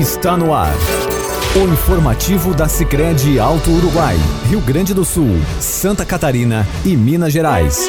está 0.00 0.36
no 0.36 0.52
ar. 0.52 0.74
O 1.56 1.72
informativo 1.72 2.54
da 2.54 2.68
Sicredi 2.68 3.38
Alto 3.38 3.70
Uruguai, 3.70 4.16
Rio 4.48 4.60
Grande 4.60 4.92
do 4.92 5.04
Sul, 5.04 5.40
Santa 5.58 6.04
Catarina 6.04 6.66
e 6.84 6.94
Minas 6.94 7.32
Gerais. 7.32 7.88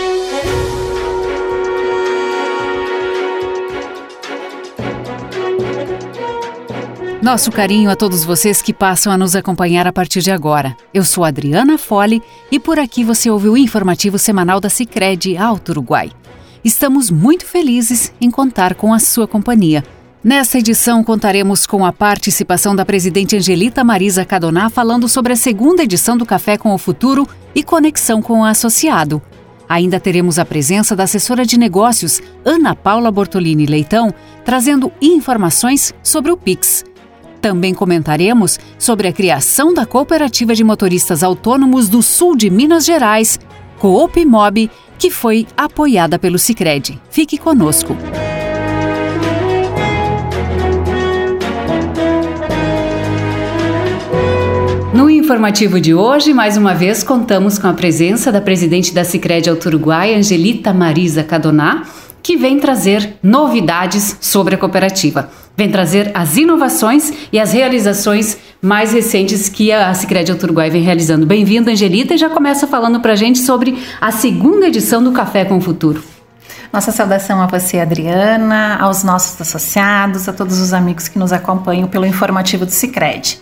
Nosso 7.22 7.52
carinho 7.52 7.92
a 7.92 7.96
todos 7.96 8.24
vocês 8.24 8.62
que 8.62 8.74
passam 8.74 9.12
a 9.12 9.18
nos 9.18 9.36
acompanhar 9.36 9.86
a 9.86 9.92
partir 9.92 10.22
de 10.22 10.32
agora. 10.32 10.78
Eu 10.94 11.04
sou 11.04 11.26
Adriana 11.26 11.78
Fole 11.78 12.24
e 12.50 12.58
por 12.58 12.80
aqui 12.80 13.04
você 13.04 13.30
ouve 13.30 13.50
o 13.50 13.58
informativo 13.58 14.18
semanal 14.18 14.62
da 14.62 14.70
Sicredi 14.70 15.36
Alto 15.36 15.70
Uruguai. 15.74 16.10
Estamos 16.64 17.12
muito 17.12 17.46
felizes 17.46 18.14
em 18.22 18.32
contar 18.32 18.76
com 18.76 18.94
a 18.94 19.00
sua 19.00 19.28
companhia. 19.28 19.84
Nesta 20.24 20.58
edição, 20.58 21.04
contaremos 21.04 21.68
com 21.68 21.86
a 21.86 21.94
participação 21.94 22.76
da 22.76 22.84
presidente 22.84 23.38
Angelita 23.38 23.84
Marisa 23.84 24.26
Cadoná 24.26 24.70
falando 24.70 25.08
sobre 25.08 25.34
a 25.34 25.36
segunda 25.36 25.84
edição 25.84 26.18
do 26.18 26.26
Café 26.26 26.58
com 26.58 26.74
o 26.74 26.78
Futuro 26.78 27.28
e 27.54 27.64
conexão 27.64 28.22
com 28.22 28.42
o 28.42 28.44
associado. 28.44 29.22
Ainda 29.70 30.00
teremos 30.00 30.40
a 30.40 30.46
presença 30.46 30.96
da 30.96 31.04
assessora 31.04 31.46
de 31.46 31.58
negócios, 31.58 32.22
Ana 32.44 32.76
Paula 32.76 33.12
Bortolini 33.12 33.66
Leitão, 33.66 34.14
trazendo 34.44 34.92
informações 35.02 35.94
sobre 36.02 36.32
o 36.32 36.38
Pix. 36.38 36.84
Também 37.40 37.74
comentaremos 37.74 38.60
sobre 38.80 39.08
a 39.08 39.14
criação 39.14 39.74
da 39.74 39.86
Cooperativa 39.86 40.56
de 40.56 40.64
Motoristas 40.64 41.22
Autônomos 41.22 41.88
do 41.88 42.02
Sul 42.02 42.36
de 42.36 42.50
Minas 42.50 42.86
Gerais, 42.86 43.40
Coop 43.78 44.26
Mob, 44.26 44.72
que 44.98 45.12
foi 45.12 45.46
apoiada 45.56 46.18
pelo 46.18 46.40
Sicredi. 46.40 47.00
Fique 47.10 47.38
conosco. 47.38 47.96
Informativo 55.28 55.82
de 55.82 55.94
hoje, 55.94 56.34
mais 56.34 56.56
uma 56.56 56.74
vez 56.74 57.04
contamos 57.04 57.60
com 57.60 57.68
a 57.68 57.74
presença 57.74 58.32
da 58.32 58.40
presidente 58.40 58.94
da 58.94 59.04
Sicredi 59.04 59.50
Alto 59.50 59.68
Uruguai, 59.68 60.16
Angelita 60.16 60.74
Marisa 60.74 61.22
Cadoná, 61.22 61.84
que 62.24 62.38
vem 62.38 62.58
trazer 62.58 63.18
novidades 63.22 64.16
sobre 64.22 64.56
a 64.56 64.58
cooperativa. 64.58 65.30
Vem 65.58 65.70
trazer 65.70 66.12
as 66.14 66.38
inovações 66.38 67.12
e 67.30 67.38
as 67.38 67.52
realizações 67.52 68.38
mais 68.62 68.94
recentes 68.94 69.50
que 69.50 69.70
a 69.70 69.94
Sicredi 69.94 70.32
Alto 70.32 70.44
Uruguai 70.46 70.70
vem 70.70 70.82
realizando. 70.82 71.26
Bem-vinda, 71.26 71.72
Angelita, 71.72 72.14
e 72.14 72.18
já 72.18 72.30
começa 72.30 72.66
falando 72.66 73.02
para 73.02 73.12
a 73.12 73.18
gente 73.18 73.40
sobre 73.40 73.78
a 74.00 74.14
segunda 74.14 74.68
edição 74.68 75.04
do 75.04 75.12
Café 75.12 75.44
com 75.44 75.58
o 75.58 75.62
Futuro. 75.62 76.02
Nossa 76.72 76.94
saudação 76.94 77.42
a 77.42 77.48
você, 77.48 77.82
Adriana, 77.82 78.78
aos 78.78 79.04
nossos 79.04 79.42
associados, 79.42 80.30
a 80.30 80.32
todos 80.32 80.58
os 80.62 80.72
amigos 80.72 81.10
que 81.10 81.20
nos 81.20 81.34
acompanham 81.34 81.90
pelo 81.90 82.06
informativo 82.06 82.66
do 82.66 82.72
Sicredi. 82.72 83.42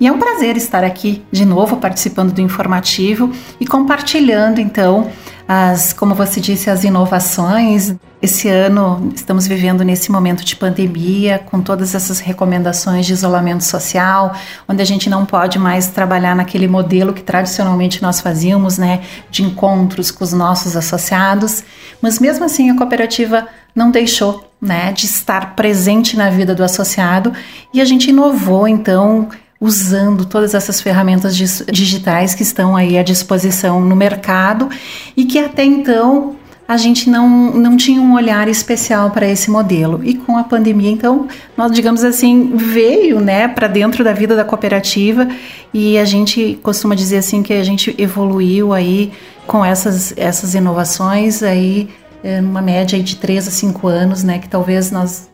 E 0.00 0.06
é 0.06 0.12
um 0.12 0.18
prazer 0.18 0.56
estar 0.56 0.82
aqui 0.82 1.22
de 1.30 1.44
novo 1.44 1.76
participando 1.76 2.32
do 2.32 2.40
informativo 2.40 3.30
e 3.60 3.66
compartilhando 3.66 4.58
então 4.58 5.10
as, 5.46 5.92
como 5.92 6.14
você 6.14 6.40
disse, 6.40 6.70
as 6.70 6.84
inovações. 6.84 7.94
Esse 8.22 8.48
ano 8.48 9.12
estamos 9.14 9.46
vivendo 9.46 9.84
nesse 9.84 10.10
momento 10.10 10.42
de 10.42 10.56
pandemia, 10.56 11.38
com 11.38 11.60
todas 11.60 11.94
essas 11.94 12.18
recomendações 12.18 13.04
de 13.04 13.12
isolamento 13.12 13.62
social, 13.62 14.34
onde 14.66 14.80
a 14.80 14.86
gente 14.86 15.10
não 15.10 15.26
pode 15.26 15.58
mais 15.58 15.88
trabalhar 15.88 16.34
naquele 16.34 16.66
modelo 16.66 17.12
que 17.12 17.22
tradicionalmente 17.22 18.00
nós 18.00 18.22
fazíamos, 18.22 18.78
né, 18.78 19.02
de 19.30 19.42
encontros 19.42 20.10
com 20.10 20.24
os 20.24 20.32
nossos 20.32 20.76
associados. 20.76 21.62
Mas 22.00 22.18
mesmo 22.18 22.46
assim 22.46 22.70
a 22.70 22.76
cooperativa 22.76 23.46
não 23.74 23.90
deixou, 23.90 24.50
né, 24.62 24.92
de 24.92 25.04
estar 25.04 25.54
presente 25.54 26.16
na 26.16 26.30
vida 26.30 26.54
do 26.54 26.64
associado 26.64 27.34
e 27.74 27.82
a 27.82 27.84
gente 27.84 28.08
inovou 28.08 28.66
então 28.66 29.28
usando 29.60 30.24
todas 30.24 30.54
essas 30.54 30.80
ferramentas 30.80 31.36
digitais 31.36 32.34
que 32.34 32.42
estão 32.42 32.74
aí 32.74 32.98
à 32.98 33.02
disposição 33.02 33.80
no 33.80 33.94
mercado 33.94 34.70
e 35.14 35.24
que 35.24 35.38
até 35.38 35.62
então 35.62 36.36
a 36.66 36.76
gente 36.76 37.10
não, 37.10 37.28
não 37.52 37.76
tinha 37.76 38.00
um 38.00 38.14
olhar 38.14 38.46
especial 38.46 39.10
para 39.10 39.26
esse 39.28 39.50
modelo. 39.50 40.00
E 40.04 40.14
com 40.14 40.38
a 40.38 40.44
pandemia, 40.44 40.88
então, 40.88 41.26
nós, 41.56 41.72
digamos 41.72 42.04
assim, 42.04 42.52
veio 42.54 43.20
né, 43.20 43.48
para 43.48 43.66
dentro 43.66 44.04
da 44.04 44.12
vida 44.12 44.36
da 44.36 44.44
cooperativa 44.44 45.28
e 45.74 45.98
a 45.98 46.04
gente 46.04 46.60
costuma 46.62 46.94
dizer 46.94 47.18
assim 47.18 47.42
que 47.42 47.52
a 47.52 47.64
gente 47.64 47.92
evoluiu 47.98 48.72
aí 48.72 49.12
com 49.48 49.64
essas, 49.64 50.14
essas 50.16 50.54
inovações 50.54 51.42
aí 51.42 51.88
é, 52.22 52.40
numa 52.40 52.62
média 52.62 53.02
de 53.02 53.16
3 53.16 53.48
a 53.48 53.50
5 53.50 53.88
anos, 53.88 54.22
né, 54.22 54.38
que 54.38 54.48
talvez 54.48 54.92
nós 54.92 55.28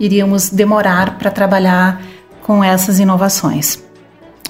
iríamos 0.00 0.50
demorar 0.50 1.18
para 1.18 1.30
trabalhar 1.30 2.02
com 2.50 2.64
essas 2.64 2.98
inovações. 2.98 3.80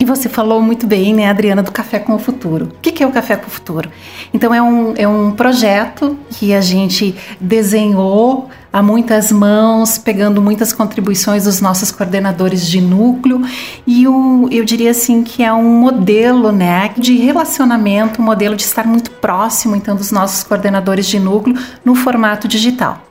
E 0.00 0.06
você 0.06 0.26
falou 0.26 0.62
muito 0.62 0.86
bem, 0.86 1.12
né, 1.12 1.28
Adriana, 1.28 1.62
do 1.62 1.70
Café 1.70 1.98
com 1.98 2.14
o 2.14 2.18
Futuro. 2.18 2.72
O 2.74 2.80
que 2.80 3.02
é 3.02 3.06
o 3.06 3.10
Café 3.12 3.36
com 3.36 3.46
o 3.46 3.50
Futuro? 3.50 3.90
Então, 4.32 4.54
é 4.54 4.62
um, 4.62 4.94
é 4.96 5.06
um 5.06 5.32
projeto 5.32 6.16
que 6.30 6.54
a 6.54 6.62
gente 6.62 7.14
desenhou 7.38 8.48
a 8.72 8.82
muitas 8.82 9.30
mãos, 9.30 9.98
pegando 9.98 10.40
muitas 10.40 10.72
contribuições 10.72 11.44
dos 11.44 11.60
nossos 11.60 11.90
coordenadores 11.90 12.66
de 12.66 12.80
núcleo, 12.80 13.42
e 13.86 14.04
eu 14.04 14.64
diria 14.64 14.92
assim 14.92 15.22
que 15.22 15.42
é 15.42 15.52
um 15.52 15.78
modelo 15.78 16.50
né, 16.50 16.90
de 16.96 17.18
relacionamento, 17.18 18.22
um 18.22 18.24
modelo 18.24 18.56
de 18.56 18.62
estar 18.62 18.86
muito 18.86 19.10
próximo 19.10 19.76
então 19.76 19.94
dos 19.94 20.10
nossos 20.10 20.42
coordenadores 20.42 21.06
de 21.06 21.18
núcleo 21.18 21.54
no 21.84 21.94
formato 21.94 22.48
digital. 22.48 23.09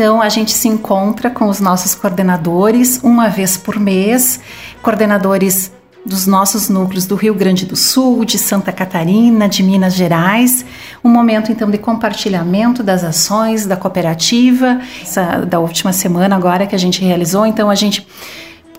Então, 0.00 0.22
a 0.22 0.30
gente 0.30 0.52
se 0.52 0.66
encontra 0.66 1.28
com 1.28 1.46
os 1.46 1.60
nossos 1.60 1.94
coordenadores 1.94 2.98
uma 3.02 3.28
vez 3.28 3.58
por 3.58 3.78
mês, 3.78 4.40
coordenadores 4.80 5.70
dos 6.06 6.26
nossos 6.26 6.70
núcleos 6.70 7.04
do 7.04 7.14
Rio 7.16 7.34
Grande 7.34 7.66
do 7.66 7.76
Sul, 7.76 8.24
de 8.24 8.38
Santa 8.38 8.72
Catarina, 8.72 9.46
de 9.46 9.62
Minas 9.62 9.92
Gerais, 9.92 10.64
um 11.04 11.10
momento 11.10 11.52
então 11.52 11.70
de 11.70 11.76
compartilhamento 11.76 12.82
das 12.82 13.04
ações 13.04 13.66
da 13.66 13.76
cooperativa, 13.76 14.80
essa, 15.02 15.44
da 15.44 15.60
última 15.60 15.92
semana 15.92 16.34
agora 16.34 16.66
que 16.66 16.74
a 16.74 16.78
gente 16.78 17.04
realizou, 17.04 17.44
então 17.44 17.68
a 17.68 17.74
gente 17.74 18.06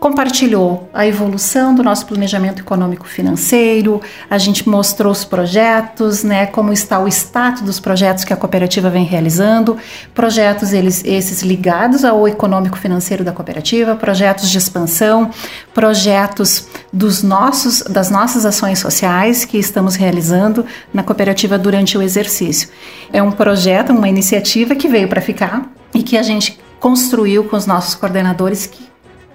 compartilhou 0.02 0.90
a 0.92 1.06
evolução 1.06 1.76
do 1.76 1.84
nosso 1.84 2.08
planejamento 2.08 2.60
econômico 2.60 3.08
financeiro, 3.08 4.02
a 4.28 4.40
gente 4.40 4.68
mostrou 4.68 5.12
os 5.12 5.24
projetos, 5.24 6.24
né, 6.24 6.48
como 6.48 6.74
está 6.74 6.98
o 6.98 7.08
status 7.08 7.62
dos 7.62 7.80
projetos 7.80 8.24
que 8.24 8.34
a 8.34 8.36
cooperativa 8.36 8.90
vem 8.90 9.06
realizando, 9.06 9.78
projetos 10.12 10.74
eles 10.74 11.04
esses 11.06 11.44
ligados 11.44 12.04
ao 12.04 12.28
econômico 12.28 12.80
financeiro 12.80 13.24
da 13.24 13.32
cooperativa, 13.32 13.96
projetos 13.96 14.50
de 14.50 14.58
expansão, 14.58 15.30
projetos 15.72 16.68
dos 16.92 17.22
nossos 17.22 17.84
das 17.84 18.10
nossas 18.10 18.44
ações 18.44 18.80
sociais 18.80 19.46
que 19.46 19.60
estamos 19.60 19.94
realizando 19.94 20.66
na 20.92 21.04
cooperativa 21.04 21.60
durante 21.60 21.96
o 21.96 22.02
exercício. 22.02 22.70
É 23.14 23.22
um 23.22 23.32
projeto, 23.32 23.92
uma 23.92 24.10
iniciativa 24.10 24.74
que 24.74 24.88
veio 24.88 25.08
para 25.08 25.22
ficar 25.22 25.72
e 25.94 26.02
que 26.02 26.18
a 26.18 26.24
gente 26.24 26.60
construiu 26.80 27.44
com 27.44 27.56
os 27.56 27.68
nossos 27.68 27.94
coordenadores 27.94 28.66
que 28.66 28.91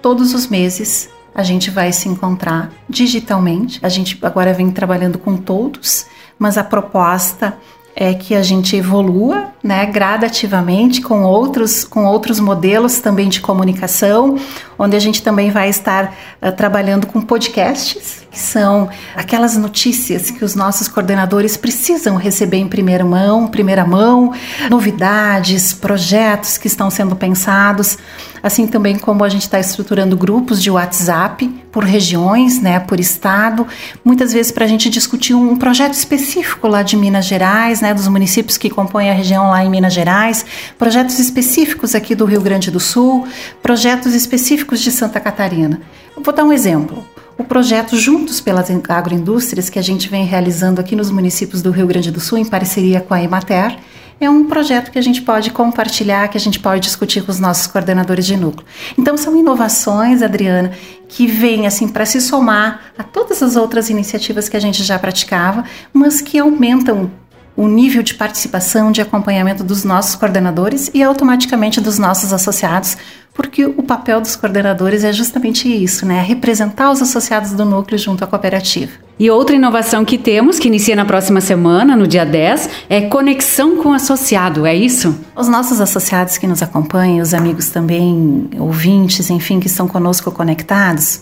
todos 0.07 0.33
os 0.33 0.47
meses 0.47 1.09
a 1.35 1.43
gente 1.43 1.69
vai 1.69 1.91
se 1.91 2.07
encontrar 2.07 2.71
digitalmente. 2.87 3.77
A 3.83 3.89
gente 3.89 4.17
agora 4.21 4.53
vem 4.53 4.71
trabalhando 4.71 5.19
com 5.19 5.35
todos, 5.35 6.05
mas 6.39 6.57
a 6.57 6.63
proposta 6.63 7.57
é 7.93 8.13
que 8.13 8.33
a 8.33 8.41
gente 8.41 8.73
evolua, 8.73 9.47
né, 9.61 9.85
gradativamente 9.87 11.01
com 11.01 11.23
outros 11.23 11.83
com 11.83 12.05
outros 12.05 12.39
modelos 12.39 12.99
também 12.99 13.27
de 13.27 13.41
comunicação, 13.41 14.37
onde 14.79 14.95
a 14.95 14.99
gente 14.99 15.21
também 15.21 15.49
vai 15.49 15.67
estar 15.67 16.15
uh, 16.41 16.51
trabalhando 16.51 17.07
com 17.07 17.19
podcasts, 17.19 18.25
que 18.29 18.39
são 18.39 18.87
aquelas 19.15 19.57
notícias 19.57 20.29
que 20.29 20.45
os 20.45 20.53
nossos 20.53 20.87
coordenadores 20.87 21.57
precisam 21.57 22.15
receber 22.15 22.57
em 22.57 22.67
primeira 22.69 23.03
mão, 23.03 23.47
primeira 23.47 23.83
mão, 23.83 24.31
novidades, 24.69 25.73
projetos 25.73 26.57
que 26.57 26.67
estão 26.67 26.91
sendo 26.91 27.15
pensados, 27.15 27.97
assim 28.41 28.67
também 28.67 28.97
como 28.97 29.23
a 29.23 29.29
gente 29.29 29.43
está 29.43 29.59
estruturando 29.59 30.17
grupos 30.17 30.61
de 30.61 30.69
WhatsApp 30.69 31.47
por 31.71 31.83
regiões, 31.83 32.61
né, 32.61 32.79
por 32.79 32.99
estado, 32.99 33.67
muitas 34.03 34.33
vezes 34.33 34.51
para 34.51 34.65
a 34.65 34.67
gente 34.67 34.89
discutir 34.89 35.33
um 35.33 35.55
projeto 35.55 35.93
específico 35.93 36.67
lá 36.67 36.81
de 36.81 36.95
Minas 36.95 37.25
Gerais, 37.25 37.81
né, 37.81 37.93
dos 37.93 38.07
municípios 38.07 38.57
que 38.57 38.69
compõem 38.69 39.09
a 39.09 39.13
região 39.13 39.49
lá 39.49 39.63
em 39.63 39.69
Minas 39.69 39.93
Gerais, 39.93 40.45
projetos 40.77 41.19
específicos 41.19 41.93
aqui 41.93 42.15
do 42.15 42.25
Rio 42.25 42.41
Grande 42.41 42.71
do 42.71 42.79
Sul, 42.79 43.27
projetos 43.61 44.13
específicos 44.13 44.79
de 44.79 44.91
Santa 44.91 45.19
Catarina. 45.19 45.81
vou 46.15 46.33
dar 46.33 46.43
um 46.43 46.51
exemplo. 46.51 47.05
O 47.37 47.43
projeto 47.43 47.95
Juntos 47.95 48.41
pelas 48.41 48.67
Agroindústrias, 48.89 49.69
que 49.69 49.77
a 49.77 49.81
gente 49.83 50.09
vem 50.09 50.25
realizando 50.25 50.81
aqui 50.81 50.95
nos 50.95 51.11
municípios 51.11 51.61
do 51.61 51.69
Rio 51.69 51.85
Grande 51.85 52.09
do 52.09 52.19
Sul, 52.19 52.39
em 52.39 52.45
parceria 52.45 52.99
com 52.99 53.13
a 53.13 53.21
Emater, 53.21 53.77
é 54.19 54.29
um 54.29 54.45
projeto 54.45 54.91
que 54.91 54.97
a 54.97 55.01
gente 55.01 55.21
pode 55.21 55.51
compartilhar, 55.51 56.27
que 56.27 56.37
a 56.37 56.41
gente 56.41 56.59
pode 56.59 56.81
discutir 56.81 57.23
com 57.23 57.31
os 57.31 57.39
nossos 57.39 57.67
coordenadores 57.67 58.25
de 58.25 58.35
núcleo. 58.35 58.65
Então 58.97 59.15
são 59.17 59.35
inovações, 59.35 60.21
Adriana, 60.21 60.71
que 61.07 61.27
vêm 61.27 61.67
assim 61.67 61.87
para 61.87 62.05
se 62.05 62.19
somar 62.19 62.91
a 62.97 63.03
todas 63.03 63.43
as 63.43 63.55
outras 63.55 63.89
iniciativas 63.89 64.49
que 64.49 64.57
a 64.57 64.59
gente 64.59 64.83
já 64.83 64.97
praticava, 64.97 65.63
mas 65.93 66.21
que 66.21 66.39
aumentam 66.39 67.11
o 67.57 67.67
nível 67.67 68.03
de 68.03 68.13
participação, 68.13 68.91
de 68.91 69.01
acompanhamento 69.01 69.63
dos 69.63 69.83
nossos 69.83 70.15
coordenadores 70.15 70.91
e 70.93 71.01
automaticamente 71.01 71.81
dos 71.81 71.97
nossos 71.97 72.31
associados, 72.31 72.95
porque 73.33 73.65
o 73.65 73.83
papel 73.83 74.21
dos 74.21 74.35
coordenadores 74.35 75.03
é 75.03 75.11
justamente 75.11 75.67
isso, 75.67 76.05
né? 76.05 76.21
Representar 76.21 76.91
os 76.91 77.01
associados 77.01 77.51
do 77.51 77.65
núcleo 77.65 77.97
junto 77.97 78.23
à 78.23 78.27
cooperativa. 78.27 78.91
E 79.19 79.29
outra 79.31 79.55
inovação 79.55 80.05
que 80.05 80.17
temos, 80.17 80.59
que 80.59 80.67
inicia 80.67 80.95
na 80.95 81.05
próxima 81.05 81.41
semana, 81.41 81.95
no 81.95 82.07
dia 82.07 82.25
10, 82.25 82.69
é 82.89 83.01
conexão 83.01 83.77
com 83.77 83.89
o 83.89 83.93
associado, 83.93 84.65
é 84.65 84.75
isso? 84.75 85.17
Os 85.35 85.47
nossos 85.47 85.81
associados 85.81 86.37
que 86.37 86.45
nos 86.45 86.61
acompanham, 86.61 87.21
os 87.21 87.33
amigos 87.33 87.71
também, 87.71 88.47
ouvintes, 88.59 89.31
enfim, 89.31 89.59
que 89.59 89.67
estão 89.67 89.87
conosco 89.87 90.31
conectados, 90.31 91.21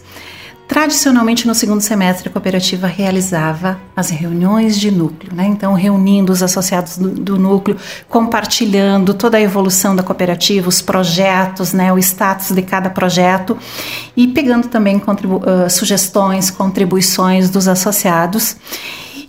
Tradicionalmente, 0.68 1.46
no 1.46 1.54
segundo 1.54 1.82
semestre, 1.82 2.28
a 2.28 2.32
cooperativa 2.32 2.88
realizava 2.88 3.80
as 3.96 4.10
reuniões 4.10 4.80
de 4.80 4.90
núcleo, 4.90 5.32
né? 5.34 5.46
então 5.46 5.74
reunindo 5.74 6.34
os 6.34 6.42
associados 6.42 6.98
do, 6.98 7.10
do, 7.10 7.38
núcleo, 7.38 7.78
compartilhando 8.10 9.14
toda 9.14 9.38
a 9.38 9.42
evolução 9.42 9.96
da 9.96 10.02
cooperativa, 10.02 10.68
os 10.68 10.82
projetos, 10.82 11.72
né? 11.72 11.94
o 11.94 12.00
status 12.00 12.50
de 12.52 12.64
cada 12.64 12.90
projeto 12.90 13.58
e 14.18 14.28
pegando 14.28 14.68
também 14.68 14.98
contribu 14.98 15.38
uh, 15.38 15.70
sugestões, 15.70 16.50
contribuições 16.50 17.52
dos 17.52 17.68
associados. 17.68 18.58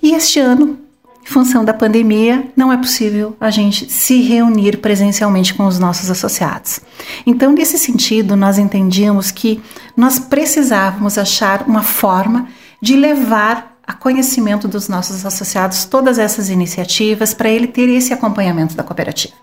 E 0.02 0.14
este 0.14 0.40
ano 0.40 0.85
em 1.26 1.32
função 1.32 1.64
da 1.64 1.74
pandemia, 1.74 2.44
não 2.54 2.72
é 2.72 2.76
possível 2.76 3.36
a 3.40 3.50
gente 3.50 3.90
se 3.90 4.22
reunir 4.22 4.78
presencialmente 4.78 5.52
com 5.54 5.66
os 5.66 5.76
nossos 5.76 6.08
associados. 6.08 6.80
Então, 7.26 7.52
nesse 7.52 7.78
sentido, 7.78 8.36
nós 8.36 8.58
entendíamos 8.58 9.32
que 9.32 9.60
nós 9.96 10.20
precisávamos 10.20 11.18
achar 11.18 11.64
uma 11.66 11.82
forma 11.82 12.46
de 12.80 12.94
levar 12.94 13.76
a 13.84 13.92
conhecimento 13.92 14.68
dos 14.68 14.88
nossos 14.88 15.26
associados 15.26 15.84
todas 15.84 16.18
essas 16.18 16.48
iniciativas 16.48 17.34
para 17.34 17.48
ele 17.48 17.66
ter 17.66 17.88
esse 17.88 18.12
acompanhamento 18.12 18.76
da 18.76 18.82
cooperativa. 18.84 19.34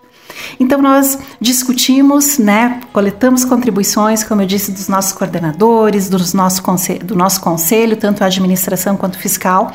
Então 0.58 0.80
nós 0.80 1.18
discutimos, 1.40 2.38
né, 2.38 2.80
coletamos 2.92 3.44
contribuições, 3.44 4.22
como 4.22 4.42
eu 4.42 4.46
disse, 4.46 4.72
dos 4.72 4.88
nossos 4.88 5.12
coordenadores, 5.12 6.08
dos 6.08 6.34
nosso 6.34 6.62
do 7.04 7.14
nosso 7.14 7.40
conselho, 7.40 7.96
tanto 7.96 8.22
a 8.22 8.26
administração 8.26 8.96
quanto 8.96 9.18
fiscal, 9.18 9.72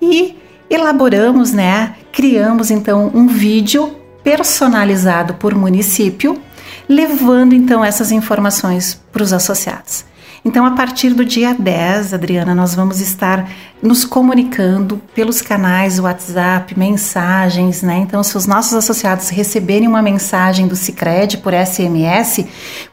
e 0.00 0.36
elaboramos, 0.68 1.52
né, 1.52 1.94
criamos 2.12 2.70
então 2.70 3.10
um 3.14 3.26
vídeo 3.26 3.94
personalizado 4.22 5.34
por 5.34 5.54
município, 5.54 6.40
levando 6.88 7.54
então 7.54 7.84
essas 7.84 8.10
informações 8.10 9.00
para 9.12 9.22
os 9.22 9.32
associados. 9.32 10.04
Então, 10.46 10.64
a 10.64 10.70
partir 10.70 11.10
do 11.10 11.24
dia 11.24 11.52
10, 11.52 12.14
Adriana, 12.14 12.54
nós 12.54 12.72
vamos 12.72 13.00
estar 13.00 13.50
nos 13.82 14.04
comunicando 14.04 15.02
pelos 15.12 15.42
canais 15.42 15.98
WhatsApp, 15.98 16.78
mensagens, 16.78 17.82
né? 17.82 17.96
Então, 17.98 18.22
se 18.22 18.36
os 18.36 18.46
nossos 18.46 18.74
associados 18.74 19.28
receberem 19.28 19.88
uma 19.88 20.00
mensagem 20.00 20.68
do 20.68 20.76
Cicred 20.76 21.38
por 21.38 21.52
SMS, 21.52 22.46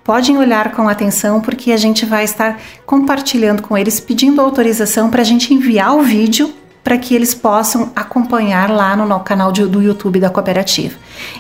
podem 0.04 0.36
olhar 0.36 0.72
com 0.72 0.90
atenção, 0.90 1.42
porque 1.42 1.72
a 1.72 1.78
gente 1.78 2.08
vai 2.08 2.24
estar 2.24 2.60
compartilhando 2.88 3.62
com 3.62 3.78
eles, 3.78 4.00
pedindo 4.00 4.42
autorização 4.42 5.12
para 5.12 5.22
a 5.22 5.26
gente 5.26 5.54
enviar 5.54 5.96
o 5.96 6.02
vídeo 6.02 6.52
para 6.84 6.98
que 6.98 7.16
eles 7.16 7.34
possam 7.34 7.92
acompanhar 7.96 8.70
lá 8.70 8.96
no 8.96 9.20
canal 9.22 9.52
de, 9.52 9.66
do 9.66 9.82
YouTube 9.82 10.20
da 10.20 10.30
cooperativa. 10.30 10.96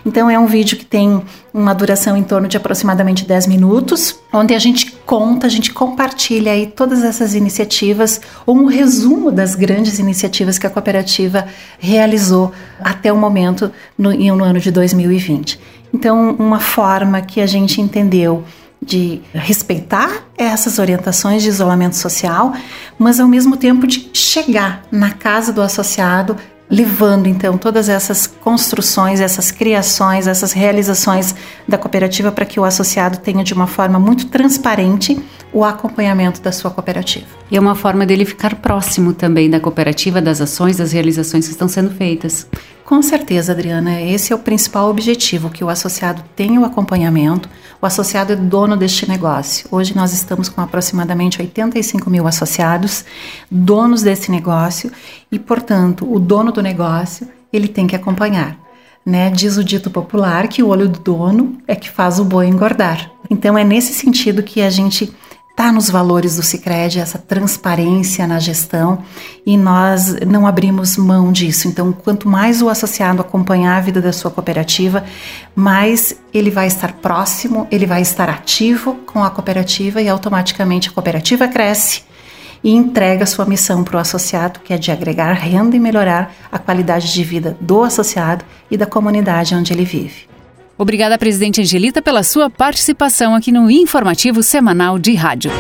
Então 0.06 0.30
é 0.30 0.40
um 0.40 0.46
vídeo 0.46 0.78
que 0.78 0.86
tem 0.86 1.22
uma 1.54 1.74
duração 1.74 2.16
em 2.16 2.24
torno 2.24 2.48
de 2.48 2.56
aproximadamente 2.56 3.26
10 3.26 3.48
minutos, 3.48 4.18
onde 4.32 4.54
a 4.54 4.60
gente 4.60 4.92
conta, 5.06 5.46
a 5.46 5.50
gente 5.50 5.72
compartilha 5.72 6.52
aí 6.54 6.68
todas 6.68 7.04
essas 7.04 7.36
iniciativas, 7.36 8.22
ou 8.46 8.56
um 8.56 8.66
resumo 8.66 9.32
das 9.32 9.54
grandes 9.54 10.00
iniciativas 10.00 10.58
que 10.58 10.66
a 10.66 10.70
cooperativa 10.70 11.46
realizou 11.78 12.52
até 12.80 13.12
o 13.12 13.18
momento 13.18 13.72
no, 13.98 14.14
no 14.14 14.44
ano 14.44 14.60
de 14.60 14.72
2020. 14.72 15.60
Então, 15.94 16.36
uma 16.40 16.60
forma 16.60 17.22
que 17.22 17.40
a 17.40 17.46
gente 17.46 17.80
entendeu 17.80 18.44
de 18.84 19.22
respeitar 19.34 20.24
essas 20.38 20.80
orientações 20.80 21.42
de 21.42 21.50
isolamento 21.50 21.96
social, 21.96 22.54
mas 22.98 23.20
ao 23.20 23.28
mesmo 23.28 23.58
tempo 23.58 23.88
de 23.88 24.10
chegar 24.14 24.84
na 24.92 25.12
casa 25.12 25.52
do 25.54 25.62
associado, 25.62 26.36
levando 26.70 27.28
então 27.28 27.58
todas 27.58 27.88
essas 27.88 28.26
construções, 28.26 29.20
essas 29.20 29.52
criações, 29.52 30.28
essas 30.28 30.54
realizações 30.54 31.36
da 31.68 31.78
cooperativa 31.78 32.32
para 32.32 32.46
que 32.46 32.60
o 32.60 32.64
associado 32.64 33.20
tenha 33.20 33.44
de 33.44 33.54
uma 33.54 33.68
forma 33.68 34.00
muito 34.00 34.28
transparente 34.28 35.22
o 35.52 35.64
acompanhamento 35.64 36.42
da 36.42 36.52
sua 36.52 36.72
cooperativa. 36.72 37.28
E 37.52 37.56
é 37.56 37.60
uma 37.60 37.76
forma 37.76 38.06
dele 38.06 38.26
ficar 38.26 38.56
próximo 38.56 39.14
também 39.14 39.50
da 39.50 39.60
cooperativa, 39.60 40.20
das 40.20 40.42
ações, 40.42 40.78
das 40.78 40.92
realizações 40.92 41.46
que 41.46 41.52
estão 41.52 41.68
sendo 41.68 41.92
feitas. 41.92 42.48
Com 42.94 43.02
certeza, 43.02 43.54
Adriana, 43.54 44.00
esse 44.04 44.32
é 44.32 44.36
o 44.36 44.40
principal 44.40 44.88
objetivo, 44.88 45.50
que 45.50 45.64
o 45.64 45.70
associado 45.70 46.24
tenha 46.36 46.62
o 46.62 46.64
acompanhamento. 46.64 47.50
O 47.82 47.88
associado 47.88 48.34
é 48.34 48.36
dono 48.36 48.78
deste 48.78 49.10
negócio. 49.10 49.68
Hoje 49.72 49.96
nós 49.96 50.14
estamos 50.14 50.48
com 50.48 50.62
aproximadamente 50.62 51.42
85 51.42 52.08
mil 52.08 52.28
associados, 52.28 53.04
donos 53.50 54.04
desse 54.04 54.30
negócio, 54.30 54.92
e, 55.32 55.40
portanto, 55.40 56.08
o 56.08 56.20
dono 56.20 56.52
do 56.52 56.62
negócio, 56.62 57.28
ele 57.52 57.68
tem 57.68 57.88
que 57.88 57.96
acompanhar. 57.96 58.60
Né? 59.04 59.32
Diz 59.32 59.58
o 59.58 59.64
dito 59.64 59.90
popular 59.90 60.48
que 60.48 60.62
o 60.62 60.68
olho 60.68 60.88
do 60.88 61.00
dono 61.00 61.58
é 61.68 61.74
que 61.74 61.90
faz 61.90 62.20
o 62.20 62.24
boi 62.24 62.46
engordar. 62.46 63.10
Então 63.28 63.58
é 63.58 63.64
nesse 63.64 63.92
sentido 63.92 64.44
que 64.44 64.62
a 64.62 64.70
gente 64.70 65.12
Está 65.54 65.72
nos 65.72 65.88
valores 65.88 66.36
do 66.36 66.42
Cicred 66.42 67.00
essa 67.00 67.20
transparência 67.20 68.26
na 68.26 68.40
gestão 68.40 69.04
e 69.46 69.56
nós 69.56 70.16
não 70.26 70.48
abrimos 70.48 70.98
mão 70.98 71.32
disso. 71.32 71.68
Então, 71.68 71.94
quanto 71.94 72.28
mais 72.28 72.60
o 72.60 72.70
associado 72.70 73.22
acompanhar 73.22 73.78
a 73.78 73.80
vida 73.80 74.02
da 74.02 74.12
sua 74.12 74.32
cooperativa, 74.32 75.04
mais 75.56 76.20
ele 76.34 76.50
vai 76.50 76.66
estar 76.66 76.94
próximo, 76.94 77.68
ele 77.70 77.86
vai 77.86 78.02
estar 78.02 78.30
ativo 78.30 78.96
com 79.06 79.24
a 79.24 79.30
cooperativa 79.30 80.02
e 80.02 80.10
automaticamente 80.10 80.90
a 80.90 80.92
cooperativa 80.92 81.48
cresce 81.48 82.02
e 82.64 82.72
entrega 82.72 83.28
sua 83.28 83.46
missão 83.46 83.84
para 83.84 83.98
o 83.98 84.00
associado, 84.00 84.60
que 84.62 84.74
é 84.74 84.78
de 84.78 84.92
agregar 84.92 85.34
renda 85.34 85.76
e 85.76 85.80
melhorar 85.80 86.34
a 86.52 86.58
qualidade 86.58 87.14
de 87.14 87.24
vida 87.24 87.56
do 87.62 87.84
associado 87.84 88.44
e 88.72 88.76
da 88.76 88.88
comunidade 88.88 89.54
onde 89.54 89.72
ele 89.72 89.86
vive. 89.86 90.33
Obrigada, 90.78 91.18
presidente 91.18 91.62
Angelita, 91.62 92.02
pela 92.02 92.24
sua 92.24 92.50
participação 92.50 93.36
aqui 93.36 93.52
no 93.52 93.70
Informativo 93.70 94.42
Semanal 94.42 94.98
de 94.98 95.14
Rádio. 95.14 95.52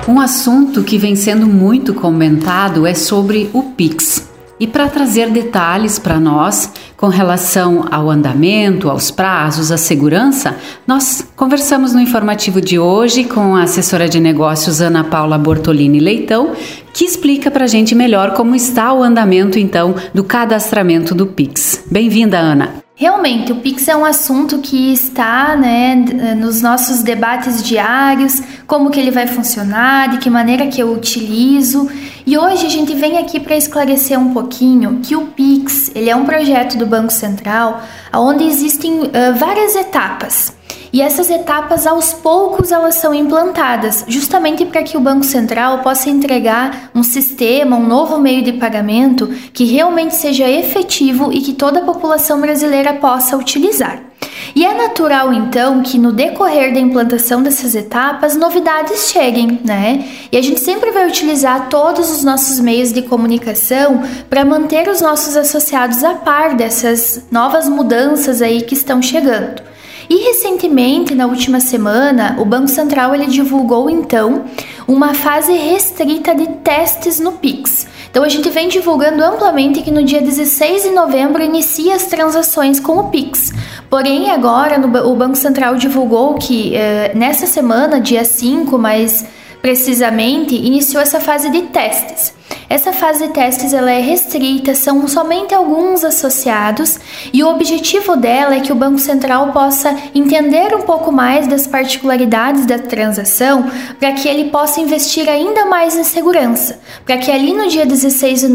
Um 0.07 0.19
assunto 0.19 0.83
que 0.83 0.97
vem 0.97 1.15
sendo 1.15 1.47
muito 1.47 1.93
comentado 1.93 2.85
é 2.85 2.93
sobre 2.93 3.49
o 3.53 3.63
Pix. 3.63 4.28
E 4.59 4.67
para 4.67 4.89
trazer 4.89 5.29
detalhes 5.29 5.97
para 5.97 6.19
nós 6.19 6.71
com 6.97 7.07
relação 7.07 7.85
ao 7.89 8.09
andamento, 8.09 8.89
aos 8.89 9.09
prazos, 9.09 9.71
à 9.71 9.77
segurança, 9.77 10.57
nós 10.85 11.25
conversamos 11.35 11.93
no 11.93 12.01
informativo 12.01 12.59
de 12.59 12.77
hoje 12.77 13.23
com 13.23 13.55
a 13.55 13.63
assessora 13.63 14.09
de 14.09 14.19
negócios 14.19 14.81
Ana 14.81 15.03
Paula 15.05 15.37
Bortolini 15.37 15.99
Leitão, 15.99 16.51
que 16.91 17.05
explica 17.05 17.49
para 17.49 17.63
a 17.63 17.67
gente 17.67 17.95
melhor 17.95 18.33
como 18.33 18.53
está 18.53 18.91
o 18.91 19.01
andamento 19.01 19.57
então 19.57 19.95
do 20.13 20.25
cadastramento 20.25 21.15
do 21.15 21.25
Pix. 21.25 21.85
Bem-vinda, 21.89 22.37
Ana. 22.37 22.88
Realmente, 22.99 23.53
o 23.53 23.55
Pix 23.55 23.87
é 23.87 23.95
um 23.95 24.03
assunto 24.03 24.57
que 24.57 24.91
está 24.91 25.55
né, 25.55 25.95
nos 26.35 26.61
nossos 26.61 27.01
debates 27.01 27.63
diários, 27.63 28.41
como 28.67 28.91
que 28.91 28.99
ele 28.99 29.09
vai 29.09 29.25
funcionar, 29.25 30.09
de 30.09 30.17
que 30.17 30.29
maneira 30.29 30.67
que 30.67 30.81
eu 30.81 30.91
utilizo. 30.91 31.89
E 32.25 32.37
hoje 32.37 32.65
a 32.65 32.69
gente 32.69 32.93
vem 32.93 33.17
aqui 33.17 33.39
para 33.39 33.55
esclarecer 33.55 34.19
um 34.19 34.33
pouquinho 34.33 34.99
que 35.01 35.15
o 35.15 35.27
Pix 35.27 35.89
ele 35.95 36.09
é 36.09 36.15
um 36.15 36.25
projeto 36.25 36.77
do 36.77 36.85
Banco 36.85 37.13
Central 37.13 37.81
onde 38.13 38.43
existem 38.43 38.99
uh, 38.99 39.33
várias 39.33 39.77
etapas. 39.77 40.58
E 40.91 41.01
essas 41.01 41.29
etapas, 41.29 41.85
aos 41.85 42.13
poucos, 42.13 42.71
elas 42.71 42.95
são 42.95 43.13
implantadas, 43.13 44.05
justamente 44.07 44.65
para 44.65 44.83
que 44.83 44.97
o 44.97 45.01
Banco 45.01 45.23
Central 45.23 45.79
possa 45.79 46.09
entregar 46.09 46.89
um 46.95 47.03
sistema, 47.03 47.75
um 47.75 47.87
novo 47.87 48.17
meio 48.17 48.43
de 48.43 48.53
pagamento 48.53 49.27
que 49.53 49.65
realmente 49.65 50.15
seja 50.15 50.49
efetivo 50.49 51.31
e 51.31 51.41
que 51.41 51.53
toda 51.53 51.79
a 51.79 51.85
população 51.85 52.41
brasileira 52.41 52.93
possa 52.93 53.37
utilizar. 53.37 54.09
E 54.55 54.65
é 54.65 54.73
natural 54.73 55.31
então 55.31 55.81
que 55.81 55.97
no 55.97 56.11
decorrer 56.11 56.73
da 56.73 56.79
implantação 56.79 57.41
dessas 57.43 57.75
etapas 57.75 58.35
novidades 58.35 59.11
cheguem, 59.11 59.59
né? 59.63 60.05
E 60.31 60.37
a 60.37 60.41
gente 60.41 60.59
sempre 60.59 60.91
vai 60.91 61.07
utilizar 61.07 61.69
todos 61.69 62.09
os 62.11 62.23
nossos 62.23 62.59
meios 62.59 62.91
de 62.91 63.03
comunicação 63.03 64.01
para 64.29 64.43
manter 64.43 64.89
os 64.89 65.01
nossos 65.01 65.37
associados 65.37 66.03
a 66.03 66.15
par 66.15 66.55
dessas 66.55 67.23
novas 67.31 67.69
mudanças 67.69 68.41
aí 68.41 68.63
que 68.63 68.73
estão 68.73 69.01
chegando. 69.01 69.69
E 70.09 70.15
recentemente, 70.25 71.13
na 71.13 71.27
última 71.27 71.59
semana, 71.59 72.35
o 72.39 72.45
Banco 72.45 72.67
Central 72.67 73.13
ele 73.13 73.27
divulgou 73.27 73.89
então 73.89 74.45
uma 74.87 75.13
fase 75.13 75.53
restrita 75.53 76.33
de 76.33 76.47
testes 76.63 77.19
no 77.19 77.33
Pix. 77.33 77.85
Então 78.09 78.23
a 78.23 78.29
gente 78.29 78.49
vem 78.49 78.67
divulgando 78.67 79.23
amplamente 79.23 79.83
que 79.83 79.91
no 79.91 80.03
dia 80.03 80.19
16 80.19 80.81
de 80.81 80.89
novembro 80.89 81.43
inicia 81.43 81.95
as 81.95 82.05
transações 82.07 82.79
com 82.79 82.97
o 82.97 83.09
Pix. 83.09 83.53
Porém, 83.87 84.31
agora 84.31 84.79
no, 84.79 84.87
o 85.11 85.15
Banco 85.15 85.35
Central 85.35 85.75
divulgou 85.75 86.33
que 86.33 86.75
eh, 86.75 87.11
nessa 87.13 87.45
semana, 87.45 88.01
dia 88.01 88.25
5, 88.25 88.79
mais 88.79 89.23
precisamente, 89.61 90.55
iniciou 90.55 91.03
essa 91.03 91.19
fase 91.19 91.51
de 91.51 91.61
testes. 91.63 92.33
Essa 92.69 92.93
fase 92.93 93.25
de 93.25 93.33
testes 93.33 93.73
ela 93.73 93.91
é 93.91 93.99
restrita, 93.99 94.75
são 94.75 95.07
somente 95.07 95.55
alguns 95.55 96.03
associados 96.03 96.99
e 97.33 97.43
o 97.43 97.49
objetivo 97.49 98.15
dela 98.15 98.53
é 98.53 98.59
que 98.59 98.71
o 98.71 98.75
Banco 98.75 98.99
Central 98.99 99.51
possa 99.51 99.97
entender 100.13 100.75
um 100.75 100.83
pouco 100.83 101.11
mais 101.11 101.47
das 101.47 101.65
particularidades 101.65 102.67
da 102.67 102.77
transação 102.77 103.65
para 103.99 104.11
que 104.11 104.27
ele 104.27 104.51
possa 104.51 104.79
investir 104.79 105.27
ainda 105.27 105.65
mais 105.65 105.97
em 105.97 106.03
segurança, 106.03 106.79
para 107.03 107.17
que 107.17 107.31
ali 107.31 107.55
no 107.55 107.67
dia 107.67 107.87
16 107.87 108.41
de 108.41 108.47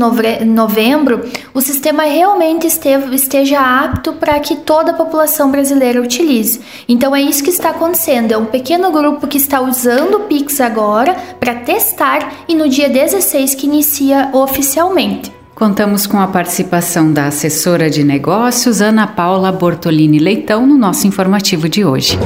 novembro 0.45 1.29
o 1.53 1.61
sistema 1.61 2.05
realmente 2.05 2.69
esteja 2.69 3.59
apto 3.59 4.13
para 4.13 4.39
que 4.39 4.55
toda 4.55 4.93
a 4.93 4.95
população 4.95 5.51
brasileira 5.51 6.01
utilize. 6.01 6.61
Então 6.89 7.17
é 7.17 7.21
isso 7.21 7.43
que 7.43 7.51
está 7.51 7.71
acontecendo, 7.71 8.31
é 8.31 8.39
um 8.39 8.47
pequeno 8.47 8.93
grupo 8.93 9.27
que 9.27 9.39
está 9.39 9.61
usando 9.61 10.19
o 10.19 10.21
Pix 10.21 10.61
agora 10.61 11.17
para 11.41 11.57
testar 11.57 12.45
e 12.47 12.55
no 12.55 12.69
dia 12.69 12.89
16 12.89 13.57
que 13.57 13.67
inicia 13.67 14.04
inicia 14.05 14.31
oficialmente. 14.33 15.33
Contamos 15.55 16.07
com 16.07 16.19
a 16.19 16.27
participação 16.27 17.13
da 17.13 17.29
assessora 17.29 17.89
de 17.89 18.05
negócios 18.05 18.83
Ana 18.83 19.07
Paula 19.07 19.51
Bortolini 19.51 20.19
Leitão 20.19 20.67
no 20.67 20.77
nosso 20.77 21.07
informativo 21.07 21.69
de 21.69 21.85
hoje. 21.85 22.19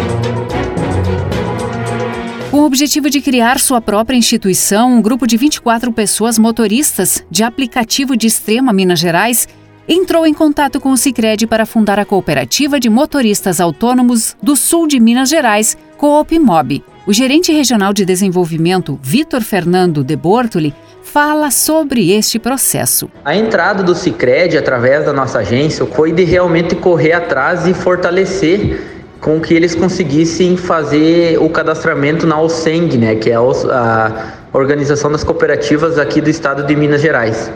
Com 2.50 2.60
o 2.60 2.64
objetivo 2.64 3.08
de 3.08 3.20
criar 3.20 3.60
sua 3.60 3.80
própria 3.80 4.16
instituição, 4.16 4.94
um 4.94 5.02
grupo 5.02 5.26
de 5.26 5.36
24 5.36 5.92
pessoas 5.92 6.38
motoristas 6.38 7.24
de 7.30 7.44
aplicativo 7.44 8.16
de 8.16 8.26
Extrema 8.26 8.72
Minas 8.72 8.98
Gerais 8.98 9.46
entrou 9.86 10.26
em 10.26 10.34
contato 10.34 10.80
com 10.80 10.90
o 10.90 10.96
Sicredi 10.96 11.46
para 11.46 11.66
fundar 11.66 11.98
a 11.98 12.04
cooperativa 12.04 12.80
de 12.80 12.90
motoristas 12.90 13.60
autônomos 13.60 14.36
do 14.42 14.56
sul 14.56 14.88
de 14.88 14.98
Minas 14.98 15.28
Gerais, 15.28 15.76
Coopmob. 15.96 16.82
O 17.08 17.12
gerente 17.14 17.50
regional 17.50 17.94
de 17.94 18.04
desenvolvimento, 18.04 19.00
Vitor 19.02 19.40
Fernando 19.40 20.04
de 20.04 20.14
Bortoli, 20.14 20.74
fala 21.02 21.50
sobre 21.50 22.12
este 22.12 22.38
processo. 22.38 23.08
A 23.24 23.34
entrada 23.34 23.82
do 23.82 23.94
Cicred 23.94 24.58
através 24.58 25.06
da 25.06 25.12
nossa 25.14 25.38
agência 25.38 25.86
foi 25.86 26.12
de 26.12 26.22
realmente 26.24 26.76
correr 26.76 27.14
atrás 27.14 27.66
e 27.66 27.72
fortalecer 27.72 29.06
com 29.22 29.40
que 29.40 29.54
eles 29.54 29.74
conseguissem 29.74 30.58
fazer 30.58 31.38
o 31.38 31.48
cadastramento 31.48 32.26
na 32.26 32.38
OSENG, 32.38 32.98
né, 32.98 33.14
que 33.14 33.30
é 33.30 33.36
a 33.36 34.34
Organização 34.52 35.10
das 35.10 35.24
Cooperativas 35.24 35.98
aqui 35.98 36.20
do 36.20 36.28
estado 36.28 36.66
de 36.66 36.76
Minas 36.76 37.00
Gerais. 37.00 37.50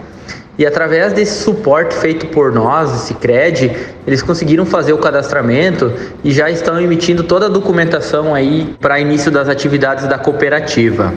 E 0.59 0.67
através 0.67 1.15
desse 1.15 1.43
suporte 1.43 1.95
feito 1.95 2.27
por 2.27 2.53
nós, 2.53 2.91
Cicred, 2.91 3.75
eles 4.07 4.23
conseguiram 4.23 4.67
fazer 4.67 4.93
o 4.93 4.99
cadastramento 4.99 5.91
e 6.23 6.31
já 6.31 6.51
estão 6.51 6.79
emitindo 6.79 7.23
toda 7.23 7.47
a 7.47 7.49
documentação 7.49 8.35
aí 8.35 8.75
para 8.79 9.01
início 9.01 9.31
das 9.31 9.49
atividades 9.49 10.07
da 10.07 10.19
cooperativa. 10.19 11.13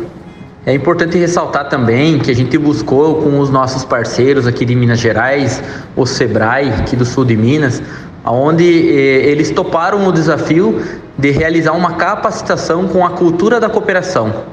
É 0.65 0.73
importante 0.73 1.17
ressaltar 1.17 1.67
também 1.67 2.17
que 2.17 2.31
a 2.31 2.33
gente 2.33 2.57
buscou 2.57 3.21
com 3.21 3.39
os 3.39 3.49
nossos 3.49 3.83
parceiros 3.83 4.47
aqui 4.47 4.63
de 4.63 4.73
Minas 4.73 4.99
Gerais, 4.99 5.61
o 5.95 6.05
Sebrae, 6.05 6.69
aqui 6.69 6.95
do 6.95 7.05
sul 7.05 7.25
de 7.25 7.35
Minas, 7.35 7.83
onde 8.25 8.63
eh, 8.63 9.29
eles 9.29 9.51
toparam 9.51 10.07
o 10.07 10.11
desafio 10.11 10.81
de 11.17 11.29
realizar 11.29 11.73
uma 11.73 11.93
capacitação 11.93 12.87
com 12.87 13.05
a 13.05 13.11
cultura 13.11 13.59
da 13.59 13.69
cooperação. 13.69 14.45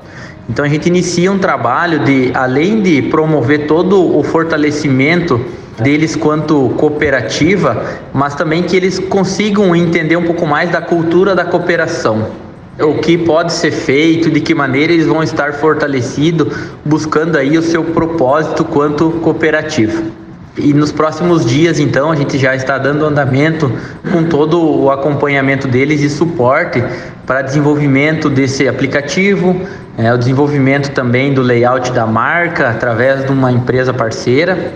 Então 0.49 0.65
a 0.65 0.69
gente 0.69 0.87
inicia 0.87 1.31
um 1.31 1.39
trabalho 1.39 2.05
de, 2.05 2.31
além 2.35 2.83
de 2.83 3.03
promover 3.03 3.67
todo 3.67 4.17
o 4.19 4.23
fortalecimento 4.23 5.41
deles 5.81 6.15
quanto 6.15 6.71
cooperativa, 6.77 8.01
mas 8.13 8.35
também 8.35 8.63
que 8.63 8.77
eles 8.77 8.99
consigam 8.99 9.75
entender 9.75 10.17
um 10.17 10.25
pouco 10.25 10.47
mais 10.47 10.71
da 10.71 10.81
cultura 10.81 11.35
da 11.35 11.45
cooperação 11.45 12.43
o 12.81 12.95
que 12.95 13.19
pode 13.19 13.53
ser 13.53 13.71
feito, 13.71 14.31
de 14.31 14.41
que 14.41 14.55
maneira 14.55 14.93
eles 14.93 15.07
vão 15.07 15.23
estar 15.23 15.53
fortalecidos, 15.55 16.49
buscando 16.85 17.37
aí 17.37 17.59
o 17.59 17.63
seu 17.63 17.85
propósito 17.85 18.65
quanto 18.65 19.11
cooperativo. 19.23 20.11
E 20.57 20.75
nos 20.75 20.93
próximos 20.93 21.47
dias, 21.47 21.79
então, 21.79 22.13
a 22.13 22.17
gente 22.17 22.39
já 22.39 22.55
está 22.55 22.77
dando 22.77 23.07
andamento 23.07 23.73
com 24.11 24.23
todo 24.25 24.61
o 24.61 24.91
acompanhamento 24.91 25.67
deles 25.67 26.03
e 26.03 26.11
suporte 26.11 26.85
para 27.27 27.41
desenvolvimento 27.41 28.29
desse 28.29 28.69
aplicativo, 28.69 29.59
é, 29.97 30.13
o 30.13 30.19
desenvolvimento 30.19 30.91
também 30.91 31.33
do 31.33 31.41
layout 31.41 31.91
da 31.93 32.07
marca 32.07 32.69
através 32.69 33.25
de 33.25 33.33
uma 33.33 33.51
empresa 33.51 33.95
parceira. 33.95 34.73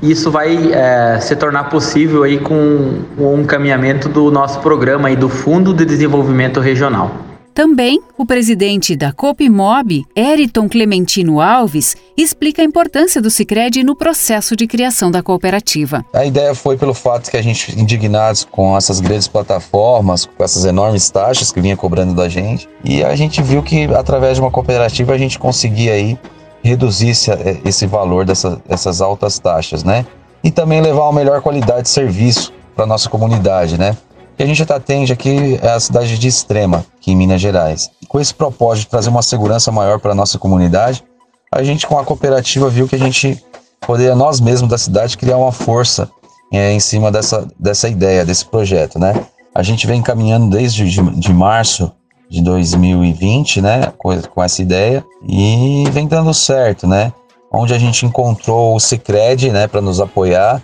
Isso 0.00 0.30
vai 0.30 0.72
é, 0.72 1.18
se 1.20 1.34
tornar 1.34 1.64
possível 1.64 2.22
aí 2.22 2.38
com 2.38 3.00
o 3.18 3.36
encaminhamento 3.40 4.08
do 4.08 4.30
nosso 4.30 4.60
programa 4.60 5.08
aí 5.08 5.16
do 5.16 5.28
Fundo 5.28 5.74
de 5.74 5.84
Desenvolvimento 5.84 6.60
Regional. 6.60 7.35
Também, 7.56 8.02
o 8.18 8.26
presidente 8.26 8.94
da 8.94 9.14
Copimob, 9.14 10.04
Eriton 10.14 10.68
Clementino 10.68 11.40
Alves, 11.40 11.96
explica 12.14 12.60
a 12.60 12.64
importância 12.66 13.18
do 13.18 13.30
Sicredi 13.30 13.82
no 13.82 13.96
processo 13.96 14.54
de 14.54 14.66
criação 14.66 15.10
da 15.10 15.22
cooperativa. 15.22 16.04
A 16.12 16.26
ideia 16.26 16.54
foi 16.54 16.76
pelo 16.76 16.92
fato 16.92 17.30
que 17.30 17.36
a 17.38 17.40
gente, 17.40 17.72
indignados 17.80 18.44
com 18.44 18.76
essas 18.76 19.00
grandes 19.00 19.26
plataformas, 19.26 20.26
com 20.26 20.44
essas 20.44 20.66
enormes 20.66 21.08
taxas 21.08 21.50
que 21.50 21.58
vinha 21.58 21.78
cobrando 21.78 22.12
da 22.12 22.28
gente, 22.28 22.68
e 22.84 23.02
a 23.02 23.16
gente 23.16 23.42
viu 23.42 23.62
que 23.62 23.84
através 23.86 24.34
de 24.34 24.42
uma 24.42 24.50
cooperativa 24.50 25.14
a 25.14 25.18
gente 25.18 25.38
conseguia 25.38 25.94
aí 25.94 26.18
reduzir 26.62 27.08
esse, 27.08 27.30
esse 27.64 27.86
valor 27.86 28.26
dessa, 28.26 28.60
dessas 28.68 29.00
altas 29.00 29.38
taxas, 29.38 29.82
né? 29.82 30.04
E 30.44 30.50
também 30.50 30.82
levar 30.82 31.04
uma 31.04 31.14
melhor 31.14 31.40
qualidade 31.40 31.84
de 31.84 31.88
serviço 31.88 32.52
para 32.74 32.84
nossa 32.84 33.08
comunidade, 33.08 33.78
né? 33.78 33.96
Que 34.36 34.42
a 34.42 34.46
gente 34.46 34.62
atende 34.62 35.12
aqui 35.12 35.58
é 35.62 35.70
a 35.70 35.80
cidade 35.80 36.18
de 36.18 36.28
Extrema, 36.28 36.84
aqui 36.98 37.12
em 37.12 37.16
Minas 37.16 37.40
Gerais. 37.40 37.90
Com 38.06 38.20
esse 38.20 38.34
propósito 38.34 38.84
de 38.84 38.90
trazer 38.90 39.08
uma 39.08 39.22
segurança 39.22 39.72
maior 39.72 39.98
para 39.98 40.12
a 40.12 40.14
nossa 40.14 40.38
comunidade, 40.38 41.02
a 41.50 41.62
gente 41.62 41.86
com 41.86 41.98
a 41.98 42.04
cooperativa 42.04 42.68
viu 42.68 42.86
que 42.86 42.96
a 42.96 42.98
gente 42.98 43.42
poderia 43.80 44.14
nós 44.14 44.40
mesmos 44.40 44.68
da 44.68 44.76
cidade 44.76 45.16
criar 45.16 45.38
uma 45.38 45.52
força 45.52 46.10
é, 46.52 46.72
em 46.72 46.80
cima 46.80 47.10
dessa, 47.10 47.48
dessa 47.58 47.88
ideia, 47.88 48.24
desse 48.24 48.44
projeto, 48.44 48.98
né? 48.98 49.14
A 49.54 49.62
gente 49.62 49.86
vem 49.86 50.02
caminhando 50.02 50.50
desde 50.50 50.88
de, 50.88 51.02
de 51.18 51.32
março 51.32 51.90
de 52.28 52.42
2020, 52.42 53.62
né, 53.62 53.92
com, 53.96 54.20
com 54.22 54.42
essa 54.42 54.60
ideia 54.60 55.04
e 55.26 55.84
vem 55.92 56.06
dando 56.06 56.34
certo, 56.34 56.86
né? 56.86 57.12
Onde 57.50 57.72
a 57.72 57.78
gente 57.78 58.04
encontrou 58.04 58.74
o 58.74 58.80
Cicred, 58.80 59.50
né, 59.50 59.66
para 59.66 59.80
nos 59.80 60.00
apoiar. 60.00 60.60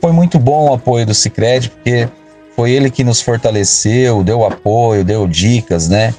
Foi 0.00 0.12
muito 0.12 0.38
bom 0.38 0.68
o 0.68 0.74
apoio 0.74 1.06
do 1.06 1.14
Cicred, 1.14 1.70
porque 1.70 2.08
foi 2.56 2.70
ele 2.70 2.90
que 2.90 3.02
nos 3.02 3.20
fortaleceu, 3.20 4.22
deu 4.22 4.44
apoio, 4.44 5.04
deu 5.04 5.26
dicas, 5.26 5.88
né? 5.88 6.14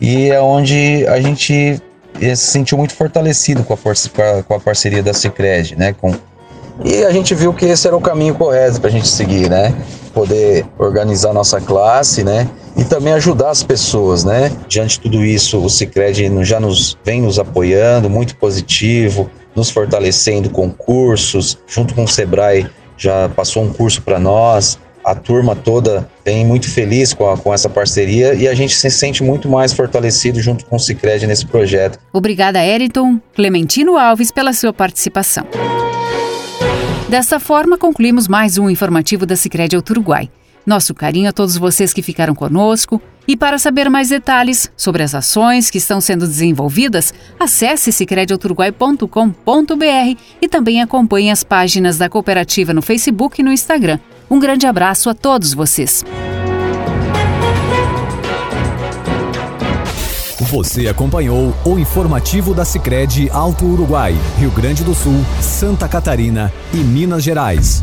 E 0.00 0.30
é 0.30 0.40
onde 0.40 1.06
a 1.06 1.20
gente 1.20 1.80
eh, 2.20 2.34
se 2.34 2.46
sentiu 2.46 2.76
muito 2.76 2.94
fortalecido 2.94 3.62
com 3.64 3.74
a, 3.74 4.42
com 4.42 4.54
a 4.54 4.60
parceria 4.60 5.02
da 5.02 5.12
Cicred, 5.12 5.76
né? 5.76 5.94
Com, 5.94 6.12
e 6.84 7.04
a 7.04 7.10
gente 7.10 7.34
viu 7.34 7.54
que 7.54 7.64
esse 7.64 7.86
era 7.86 7.96
o 7.96 8.00
caminho 8.00 8.34
correto 8.34 8.80
para 8.80 8.88
a 8.88 8.92
gente 8.92 9.08
seguir, 9.08 9.48
né? 9.48 9.74
Poder 10.12 10.66
organizar 10.78 11.32
nossa 11.32 11.60
classe, 11.60 12.22
né? 12.22 12.48
E 12.76 12.84
também 12.84 13.14
ajudar 13.14 13.50
as 13.50 13.62
pessoas, 13.62 14.24
né? 14.24 14.52
Diante 14.68 14.96
de 14.96 15.00
tudo 15.00 15.24
isso, 15.24 15.58
o 15.58 15.70
Cicred 15.70 16.44
já 16.44 16.60
nos 16.60 16.98
vem 17.02 17.22
nos 17.22 17.38
apoiando, 17.38 18.10
muito 18.10 18.36
positivo, 18.36 19.30
nos 19.54 19.70
fortalecendo 19.70 20.50
com 20.50 20.70
cursos, 20.70 21.58
junto 21.66 21.94
com 21.94 22.04
o 22.04 22.08
Sebrae 22.08 22.68
já 22.98 23.28
passou 23.28 23.62
um 23.62 23.72
curso 23.72 24.00
para 24.02 24.18
nós, 24.18 24.78
a 25.06 25.14
turma 25.14 25.54
toda 25.54 26.10
vem 26.24 26.44
muito 26.44 26.68
feliz 26.68 27.14
com, 27.14 27.30
a, 27.30 27.38
com 27.38 27.54
essa 27.54 27.68
parceria 27.68 28.34
e 28.34 28.48
a 28.48 28.54
gente 28.54 28.74
se 28.74 28.90
sente 28.90 29.22
muito 29.22 29.48
mais 29.48 29.72
fortalecido 29.72 30.40
junto 30.40 30.66
com 30.66 30.74
o 30.74 30.80
Cicred 30.80 31.28
nesse 31.28 31.46
projeto. 31.46 31.96
Obrigada, 32.12 32.66
Eriton 32.66 33.20
Clementino 33.32 33.96
Alves, 33.96 34.32
pela 34.32 34.52
sua 34.52 34.72
participação. 34.72 35.46
Dessa 37.08 37.38
forma, 37.38 37.78
concluímos 37.78 38.26
mais 38.26 38.58
um 38.58 38.68
informativo 38.68 39.24
da 39.24 39.36
Cicred 39.36 39.76
Uruguai. 39.76 40.28
Nosso 40.66 40.92
carinho 40.92 41.28
a 41.28 41.32
todos 41.32 41.56
vocês 41.56 41.92
que 41.92 42.02
ficaram 42.02 42.34
conosco. 42.34 43.00
E 43.28 43.36
para 43.36 43.58
saber 43.58 43.88
mais 43.88 44.08
detalhes 44.08 44.68
sobre 44.76 45.04
as 45.04 45.14
ações 45.14 45.70
que 45.70 45.78
estão 45.78 46.00
sendo 46.00 46.26
desenvolvidas, 46.26 47.14
acesse 47.38 47.92
cicredeuruguai.com.br 47.92 50.20
e 50.42 50.48
também 50.48 50.82
acompanhe 50.82 51.30
as 51.30 51.44
páginas 51.44 51.96
da 51.96 52.08
cooperativa 52.08 52.74
no 52.74 52.82
Facebook 52.82 53.40
e 53.40 53.44
no 53.44 53.52
Instagram. 53.52 54.00
Um 54.28 54.38
grande 54.38 54.66
abraço 54.66 55.08
a 55.08 55.14
todos 55.14 55.54
vocês. 55.54 56.04
Você 60.50 60.88
acompanhou 60.88 61.54
o 61.64 61.78
informativo 61.78 62.54
da 62.54 62.64
Cicred 62.64 63.30
Alto 63.30 63.64
Uruguai, 63.64 64.14
Rio 64.38 64.50
Grande 64.50 64.84
do 64.84 64.94
Sul, 64.94 65.24
Santa 65.40 65.88
Catarina 65.88 66.52
e 66.72 66.78
Minas 66.78 67.22
Gerais. 67.22 67.82